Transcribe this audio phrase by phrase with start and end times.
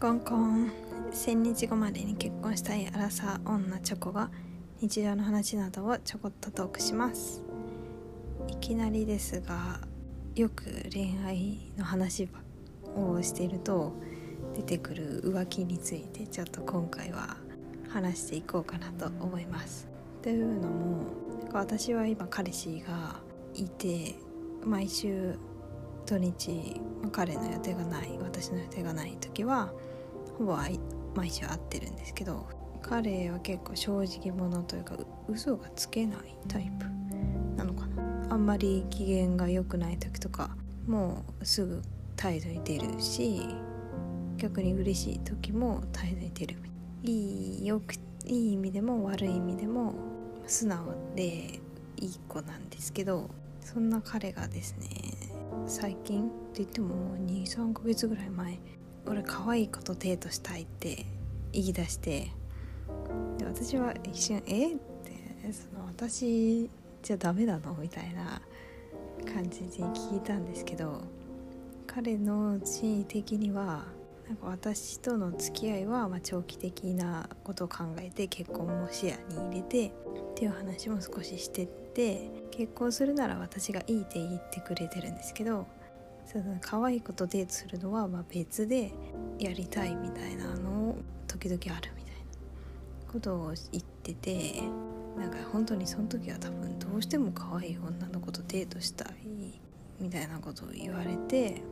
[0.00, 0.70] コンコン
[1.10, 4.30] 1000日後までに結婚したいアラサー女チョコが
[4.80, 7.42] 日常の話などをちょこっとトークします
[8.46, 9.80] いきなりですが
[10.36, 12.28] よく恋愛の話
[12.94, 13.92] をしていると
[14.54, 17.36] 出てくる浮気についてちょっと今回は
[17.88, 19.88] 話していこうかなと思います。
[20.22, 21.06] というのも
[21.52, 23.16] 私は今彼氏が
[23.52, 24.14] いて
[24.64, 25.34] 毎週
[26.06, 26.80] 土日
[27.10, 29.72] 彼の予定がない私の予定がない時は
[30.38, 30.56] ほぼ
[31.14, 32.46] 毎週会ってるんですけど
[32.80, 34.96] 彼は結構正直者というか
[35.28, 36.86] 嘘がつけないタイプ
[37.56, 38.08] なのかな。
[38.30, 40.50] あんまり機嫌が良くない時とか
[40.86, 41.82] もうすぐ
[42.16, 43.40] 態度に出るし
[44.36, 46.56] 逆に嬉しい時も態度に出る
[47.02, 47.94] いいよく
[48.26, 49.94] いい意味でも悪い意味でも
[50.46, 51.60] 素直で
[51.96, 53.30] いい子なんですけど
[53.60, 54.88] そんな彼がですね
[55.66, 58.58] 最近って言っても23ヶ月ぐらい前
[59.08, 61.06] 俺可愛い子とデートしたいって
[61.52, 62.30] 言い出して
[63.38, 64.72] で私は一瞬「え？
[64.72, 66.68] っ?」ってその私
[67.02, 67.74] じゃダメなの？
[67.74, 68.42] みたいな
[69.32, 71.02] 感じで聞いたんですけど
[71.86, 73.86] 彼の心理的には
[74.28, 79.90] なんか私との付き合いはま長期的なことを考えて結婚も視野に入れてっ
[80.34, 85.66] ていう話も少ししてって結婚するなら私がいいって言ってくれてるんですけど
[86.30, 88.92] その可愛い子とデートするのはま別で
[89.38, 92.14] やりたいみたいなのを時々あるみたい
[93.06, 94.60] なことを言ってて
[95.16, 99.14] なんか本当にその時は多分どうしても可愛い女の子とデートしたい
[99.98, 101.62] みたいなことを言われて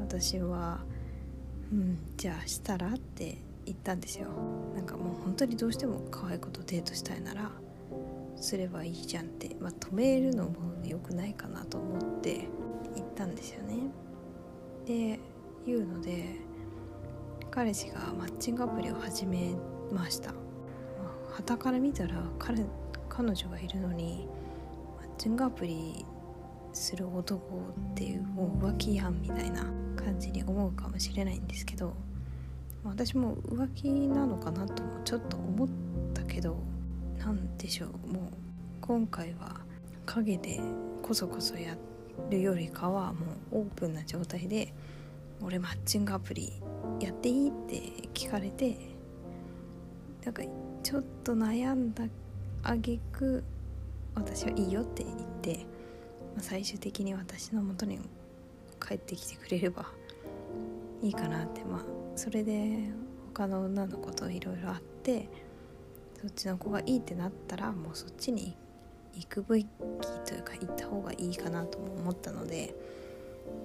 [0.00, 0.84] 私は
[1.72, 4.28] 「うんじゃあしたら?」って言ったんですよ
[4.76, 7.50] なんかもう本当にどうしても可愛い子とデートしたいなら
[8.36, 10.50] すればいいじゃんって、まあ、止めるのも
[10.84, 12.48] 良くないかなと思って
[12.94, 13.76] 言ったんですよね。
[14.86, 15.18] で
[15.66, 16.36] 言うので
[17.50, 19.54] 彼氏がマッチングアプリを始め
[19.92, 20.30] ました。
[20.30, 22.64] はたから見たら彼
[23.08, 24.28] 彼女がいるのに
[24.98, 26.04] マッチングアプリ
[26.72, 27.38] する男
[27.92, 29.62] っていうもう浮気やんみたいな
[29.96, 31.94] 感じに思うかもしれないんですけど
[32.82, 35.68] 私も浮気なのかなともちょっと思っ
[36.12, 36.56] たけど
[37.18, 37.88] 何でしょう。
[38.12, 38.32] もう
[38.80, 39.60] 今回は
[40.04, 40.60] 陰で
[41.00, 41.93] こそこそやって
[42.30, 44.72] るよりかはもうオープンな状態で
[45.42, 46.52] 「俺マッチングアプリ
[47.00, 47.76] やっていい?」って
[48.14, 48.76] 聞かれて
[50.24, 50.42] なんか
[50.82, 52.04] ちょっと悩んだ
[52.62, 53.44] あげく
[54.14, 55.66] 私はいいよって言って、
[56.34, 57.98] まあ、最終的に私のもとに
[58.80, 59.86] 帰ってきてくれれば
[61.02, 61.82] いいかなってまあ
[62.16, 62.90] それで
[63.34, 65.28] 他の女の子といろいろあって
[66.20, 68.56] そっちの子がいいってなったらもうそっちに
[69.16, 69.66] 行くべき
[70.26, 72.74] というか行った方がいいかなとも思ったので、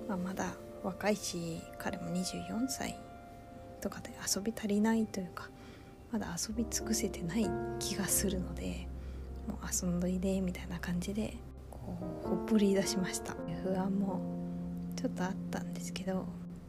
[0.07, 2.97] まあ、まだ若いし彼も24歳
[3.81, 5.49] とかで遊び足りないというか
[6.11, 7.49] まだ遊び尽くせてない
[7.79, 8.87] 気がするので
[9.47, 11.35] もう遊んどいでみたいな感じで
[11.69, 11.79] こ
[12.25, 13.35] うほっぽり出しました。
[13.63, 14.21] 不安も
[14.95, 16.25] ちょっとあったんですけど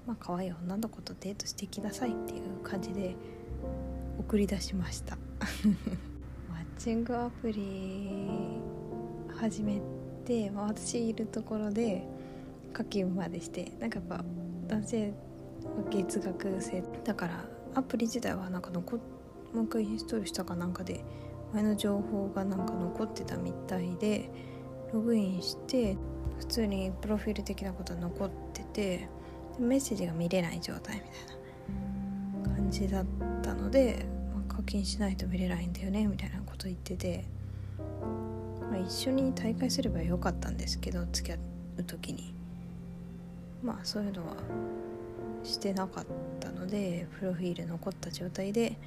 [0.06, 3.14] まあ可愛い女の子とデートしてきなさいっていう感じで
[4.18, 5.16] 送り出しました。
[6.48, 7.60] マッチングアプリ
[9.40, 9.80] 始め
[10.26, 12.06] て、まあ、私いるところで
[12.74, 14.24] 課金までしてなんかやっぱ
[14.68, 15.14] 男性
[15.90, 16.82] 月額制。
[17.04, 18.96] だからアプリ自体はなんか残
[19.54, 21.02] もう一回インストールしたかなんかで
[21.54, 24.30] 前の情報がなんか残ってたみたいで
[24.92, 25.96] ログインして
[26.38, 29.08] 普通にプロフィール的なことは残ってて
[29.58, 33.04] メッセージが見れない状態みたいな感じだっ
[33.42, 37.24] たので、まあ、課金しないと見れないんだよねみたいなこと言ってて、
[38.70, 41.38] まあ、一緒に大会すればよかったんですけど付き合
[41.78, 42.34] う時に。
[43.62, 44.36] まあそういうのは
[45.44, 46.06] してなかっ
[46.38, 48.78] たのでプロフィール残った状態で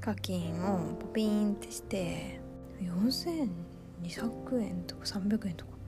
[0.00, 2.40] 課金をポピーンってして
[2.82, 5.78] 4200円とか300円とか。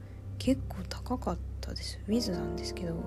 [0.41, 2.01] 結構高かったです。
[2.09, 3.01] ウィズなんですけど、ま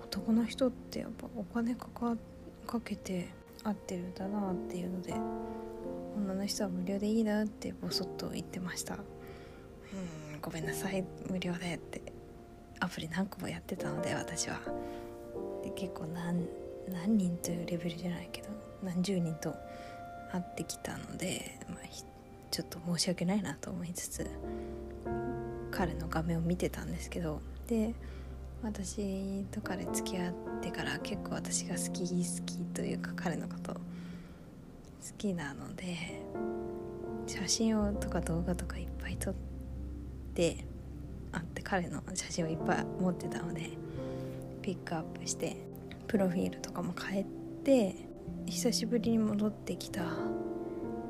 [0.00, 2.16] あ、男の人ってやっぱお金かか
[2.66, 3.30] かけて
[3.64, 5.12] 合ってるんだなっていうので
[6.16, 8.94] 女の人は無料でいいなってボソッと言ってました。
[8.94, 11.04] うんごめんなさい。
[11.30, 12.02] 無料でって。
[12.80, 14.60] アプリ何個もやってたので私は。
[15.62, 16.46] で結構何
[16.88, 18.48] 何人というレベルじゃないけど
[18.82, 19.54] 何十人と
[20.32, 21.78] 会ってきたので、まあ、
[22.50, 24.30] ちょっと申し訳ないなと思いつつ
[25.70, 27.94] 彼の画面を見てたんですけどで
[28.62, 33.76] 私と彼付き合ってから結構私が好き好きというか彼のこと
[35.14, 36.22] きなので
[37.26, 39.34] 写真をとか動画とかいっぱい撮っ
[40.34, 40.64] て
[41.32, 43.70] あって彼の写真をいっぱい持ってたので
[44.62, 45.56] ピックアップして
[46.06, 47.26] プロフィールとかも変え
[47.64, 47.94] て
[48.46, 50.02] 久しぶりに戻ってきた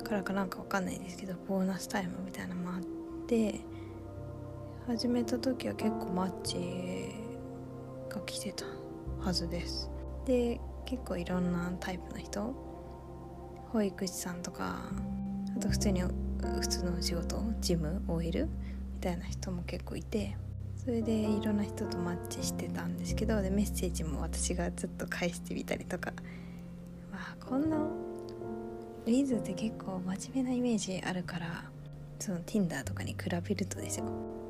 [0.03, 2.81] からかなんかわかんないですけどボーナスタイムみたいなのもあっ
[3.27, 3.59] て
[4.87, 6.57] 始めた時は結構マッチ
[8.09, 8.65] が来てた
[9.19, 9.89] はずです。
[10.25, 12.66] で結構いろんなタイプの人
[13.71, 14.81] 保育士さんとか
[15.55, 18.45] あと普通に普通の仕事ジム OL
[18.95, 20.35] みたいな人も結構いて
[20.75, 26.13] それでいろんな人とマッチしてたんですけどでメッセージも私がずっと返してみたりとか。
[27.11, 27.77] まあこんな
[29.05, 31.63] リーズって結構真面目なイメージあるから
[32.19, 34.05] その Tinder とかに比べるとですよ。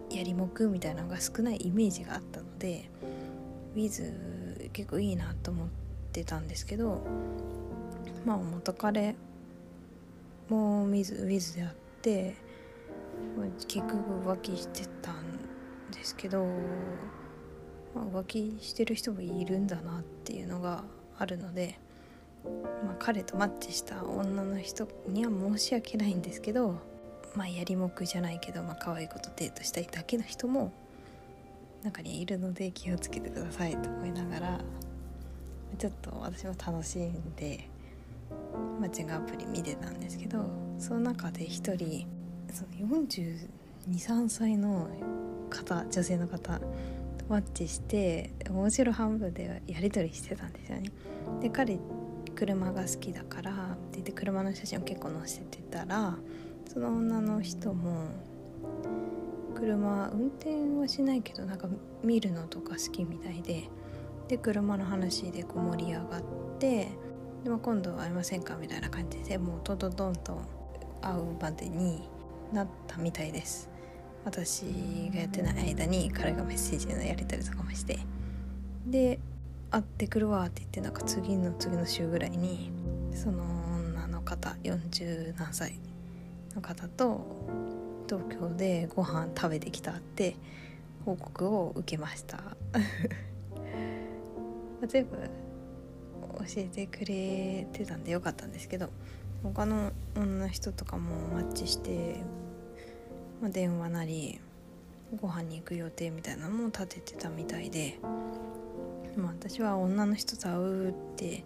[0.10, 2.90] やりもくみたいなのが少ないイメージがあったので
[3.76, 5.68] ウィズ結構いいなと思っ
[6.12, 7.06] てたんですけど
[8.26, 9.16] まあ元彼
[10.50, 12.36] もウィズウィズであって
[13.68, 15.16] 結局浮気してたん
[15.92, 16.46] ですけど、
[17.96, 20.84] まあ、浮気してる人もいるんだなっていうのが
[21.18, 21.80] あるので、
[22.86, 26.76] まあ、彼とマッチした女の人には申し訳ないんですけど
[27.36, 30.72] まあやりもくじゃないけど、まあ可愛いことデートしたいだけの人も
[31.84, 34.60] 中にいるので気をつけてくださいと思いながら
[35.78, 37.70] ちょっと私も楽しんで
[38.80, 40.46] マッチングアプリ見てたんですけど
[40.78, 42.08] その中で一人
[42.52, 44.90] その423歳の
[45.50, 46.60] 方女性の方
[47.30, 50.92] マッチして面白半分でやり取りしてたんですよね。
[51.42, 51.78] で彼
[52.36, 56.16] 車が好きだからって言って車の写真を結構載せてたら
[56.72, 58.10] その女の人も
[59.56, 61.68] 車運転はしないけどなんか
[62.04, 63.70] 見るのとか好きみたいで
[64.28, 66.24] で車の話でこう盛り上がっ
[66.60, 66.90] て
[67.44, 70.42] でも今度会いませんかみたいな感じでもうトドドンと
[71.02, 72.02] 会うまでに
[72.52, 73.70] なったみたいです。
[74.26, 74.64] 私
[75.14, 78.00] がやってない間に彼がメッセージのやり取りとかもして。
[78.86, 79.20] で
[79.70, 82.72] 会ってくるわって言ってなんか次の次の週ぐらいに
[83.14, 83.44] その
[83.76, 85.80] 女の方40何歳
[86.56, 87.26] の方と
[88.08, 90.36] 東京でご飯食べてきたって
[91.06, 92.40] 報告を受けました。
[94.88, 95.18] 全部
[96.56, 98.90] えてくれてたんでよかったんですけど
[99.44, 102.22] 他の女の人とかもマッチして、
[103.42, 104.40] まあ、電話なり
[105.22, 108.00] ご飯に行く予定みたいなのも立ててたみたいで、
[109.16, 111.44] まあ、私は女の人と会うって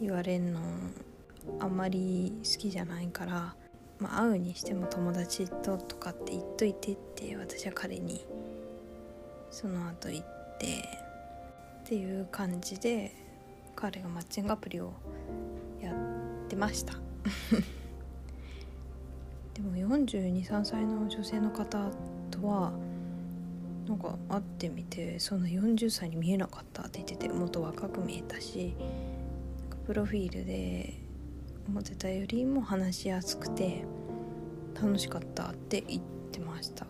[0.00, 0.60] 言われるの
[1.60, 3.54] あんまり好きじゃないから
[4.00, 8.24] まあ、会うにしても友達ととかって言っといてって私は彼に
[9.50, 10.24] その後言っ
[10.58, 10.66] て
[11.84, 13.12] っていう感じで
[13.80, 14.92] 彼がマッチングアプリを
[15.80, 15.94] やっ
[16.48, 16.92] てました。
[19.54, 21.90] でも423歳の女性の方
[22.30, 22.72] とは
[23.88, 28.74] なんか会ってみてそんな40歳に見えなかったって言っててもっと若く見えたし
[29.86, 30.94] プロフィールで
[31.66, 33.84] 思ってたよりも話しやすくて
[34.74, 36.86] 楽しかったって言ってました。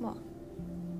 [0.00, 0.14] まあ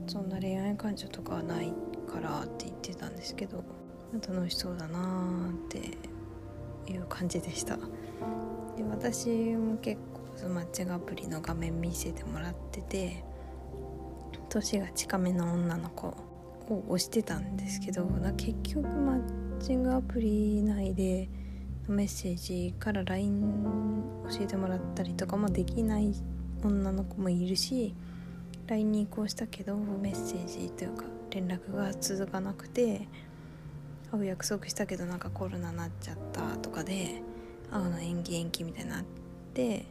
[0.08, 1.72] そんな恋愛感情とかはない
[2.08, 3.75] からって言ってたんですけど。
[4.14, 7.76] 楽しそうだなーっていう感じでした。
[7.76, 13.24] で私も結構そのマッチングアプリの画面見せてもらってて
[14.48, 16.08] 年が近めの女の子
[16.68, 21.28] を押してたんですけど結局マッチングアプリ内で
[21.88, 26.12] メッセージから LINE 教えてもらったりとかもできない
[26.64, 27.94] 女の子もいるし
[28.66, 33.08] LINE に移行したけどメッセージというか連絡が続かなくて
[34.16, 37.22] 会う約束したけどなんかコロナになっちゃったとかで
[37.70, 39.04] 会うの延期延期みたいになっ
[39.52, 39.86] て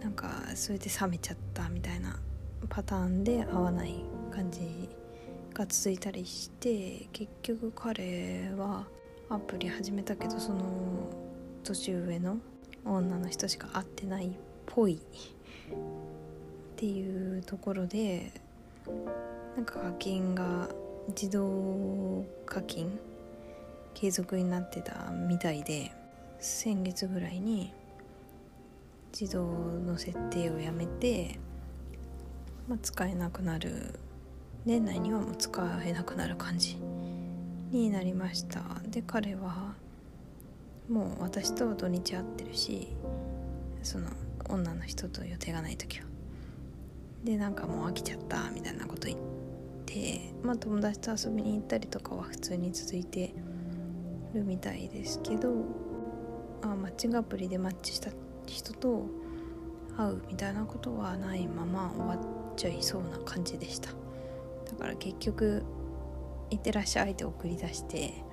[0.00, 2.18] なんかそれで冷めちゃったみたいな
[2.68, 4.88] パターンで会わない感じ
[5.52, 8.86] が続いたりして結局彼は
[9.28, 10.62] アプリ始めたけどその
[11.64, 12.38] 年上の
[12.84, 14.30] 女の人しか会ってないっ
[14.66, 14.98] ぽいっ
[16.76, 18.32] ていうところで
[19.56, 20.68] なんか課金が
[21.08, 22.98] 自動課金
[24.00, 25.90] 継続になってたみたいで
[26.38, 27.72] 先月ぐらいに
[29.18, 31.40] 自動の設定をやめて、
[32.68, 33.98] まあ、使えなくなる。
[34.64, 36.76] 年内にはもう使えなくなる感じ
[37.72, 38.62] になりました。
[38.88, 39.74] で彼は
[40.88, 42.88] もう私と土日会ってるし
[43.82, 44.10] その
[44.48, 46.04] 女の人と予定がない時は。
[47.24, 49.18] でなんかもう飽きちゃったみたいなこと言っ
[49.86, 53.34] てまあ友達と遊びに行ったりとかは普通に続いて
[54.34, 55.52] るみたいですけど
[56.62, 58.10] あマッチングアプリでマッチした
[58.46, 59.06] 人と
[59.96, 63.90] 会うみたいなことはないまま終わっちゃいそうな感じでした。
[63.90, 65.62] だから結局
[66.50, 68.24] 「いってらっしゃい」って送り出して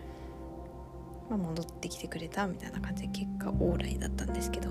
[1.30, 4.70] まあ、戻ってきてくれたみたいな感じで結果オーライだったんですけど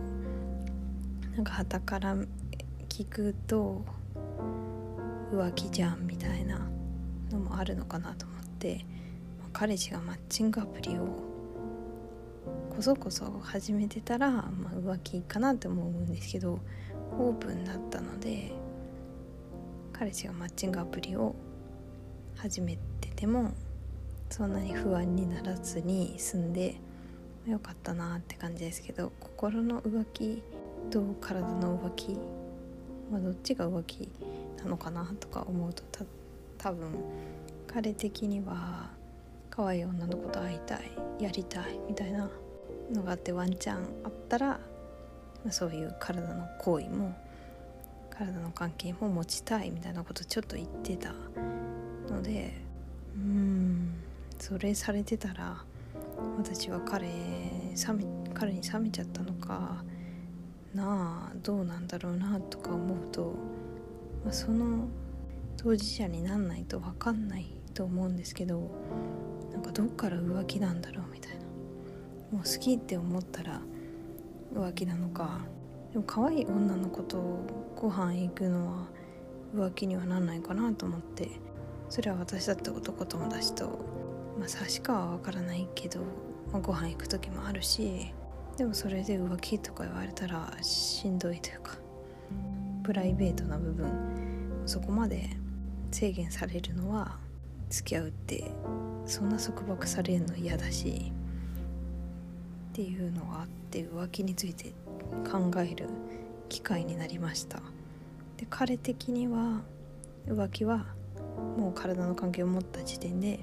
[1.34, 2.16] なんか旗から
[2.88, 3.84] 聞くと
[5.32, 6.60] 浮気じゃんみたいな
[7.32, 8.86] のもあるのかなと思って、
[9.54, 11.06] 彼氏がマッチングアプリを
[12.74, 16.58] こそこそ始めてたら、まあ、浮気かなって思うんですけど
[17.16, 18.52] オープンだったので
[19.92, 21.36] 彼氏がマッチングアプリを
[22.36, 23.52] 始めてても
[24.28, 26.74] そんなに不安にならずに済んで
[27.46, 30.42] よかったなって感じですけど心の浮気
[30.90, 32.18] と体の浮気、
[33.08, 34.08] まあ、どっちが浮気
[34.58, 35.84] なのかなとか思うと
[36.58, 36.88] 多分
[37.68, 38.90] 彼的には
[39.54, 42.28] 可愛い女の子と会いたいやりたいみたいな
[42.92, 44.58] のがあってワンチャンあったら、
[45.50, 47.14] そういう体の行為も
[48.10, 51.12] 体の関係も持ちたいみたいなことちょっと言ってた
[52.10, 52.54] ので
[53.16, 53.94] うん
[54.38, 55.56] それされてたら
[56.38, 57.12] 私は彼冷
[57.94, 59.84] め彼に冷めちゃったのか
[60.74, 63.34] なあどうなんだろうなとか思うと、
[64.24, 64.88] まあ、その
[65.56, 68.70] 当事者になんないと分かんないと思うんですけど
[69.54, 71.38] なんかどっから浮気なんだろうみたいな。
[71.38, 71.44] も
[72.32, 73.62] う好きって思ったら
[74.52, 75.40] 浮気なのか。
[75.92, 77.38] でも可愛い女の子と
[77.76, 78.88] ご飯行くのは
[79.54, 81.30] 浮気にはなんないかなと思って。
[81.88, 83.78] それは私だって男友達と
[84.38, 86.00] まあ差しかは分からないけど、
[86.52, 88.12] まあ、ご飯行く時もあるし。
[88.56, 91.76] でもそれで浮気とか言われたらしんどいというか
[92.84, 93.90] プライベートな部分
[94.64, 95.30] そこまで
[95.90, 97.18] 制限されるのは
[97.70, 98.50] 付き合うって
[99.06, 101.12] そんな束縛されるの嫌だし
[102.72, 104.72] っていうのがあって浮気について
[105.30, 105.88] 考える
[106.48, 107.60] 機会になりました。
[108.36, 109.62] で彼的には
[110.26, 110.86] 浮気は
[111.56, 113.40] もう体の関係を持った時点で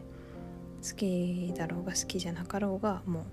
[0.83, 3.25] 好きだろうが好きじゃなかろうがも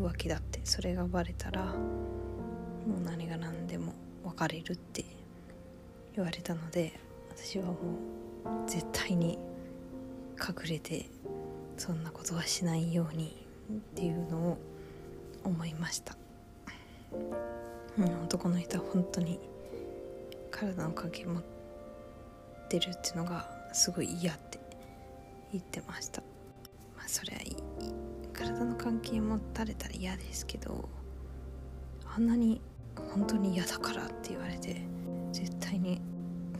[0.00, 0.60] う浮気だって。
[0.64, 3.92] それがバレたらもう何が何でも
[4.24, 5.04] 別れるって
[6.14, 6.92] 言われたので
[7.36, 7.76] 私はもう
[8.66, 9.38] 絶対に
[10.42, 11.06] 隠れて
[11.76, 14.58] そんなことはしないようにっていうのを
[15.44, 16.16] 思いました、
[17.98, 19.38] うん、男の人は本当に
[20.50, 21.42] 体の関係持っ
[22.68, 24.60] てるっていうのがすごい嫌って
[25.52, 26.22] 言ってました。
[26.96, 27.56] まあそりゃいい。
[28.32, 30.88] 体の関係持たれたら嫌ですけど
[32.14, 32.60] あんなに
[33.14, 34.82] 本当に嫌だからって言われて
[35.32, 36.00] 絶対に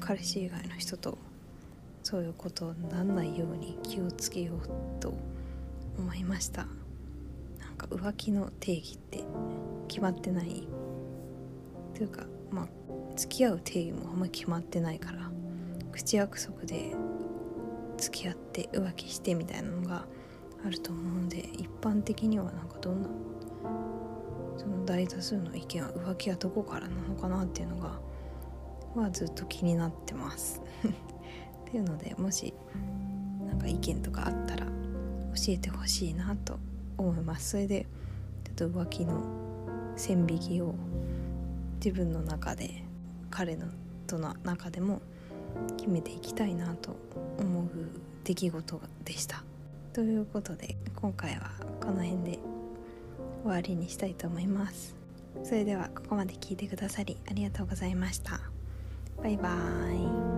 [0.01, 1.19] 彼氏以外の人と
[2.03, 5.15] そういうことになんないように気をつけようと
[5.99, 6.67] 思いました
[7.61, 9.25] なんか浮気の定義って
[9.89, 10.67] 決まってない
[11.95, 12.69] というかまあ
[13.17, 15.31] 付き合う定義もあんまり決まってないから
[15.93, 16.95] 口約束で
[17.99, 20.07] 付き合って浮気してみたいなのが
[20.67, 23.09] あると思うので一般的にはなんかどんな
[24.57, 28.01] その大多数の意見は浮気はどこからなのかなっていうのが
[28.95, 30.61] はずっと気になってます。
[31.73, 32.52] っていうのでもし
[33.49, 34.73] なんか意見とかあったら教
[35.49, 36.59] えてほしいなと
[36.99, 37.87] 思いますそれで
[38.57, 39.23] ちょっと浮気の
[39.97, 40.75] 線引きを
[41.83, 42.85] 自分の中で
[43.31, 43.69] 彼の
[44.07, 45.00] との中でも
[45.79, 46.95] 決めていきたいなと
[47.38, 47.69] 思う
[48.25, 49.43] 出来事でした。
[49.95, 51.50] ということで今回は
[51.81, 52.38] この辺で
[53.43, 54.95] 終わりにしたいと思います。
[55.43, 58.41] それではここまで聞いてくださりありがとうございました。
[59.23, 60.32] バイバーイ。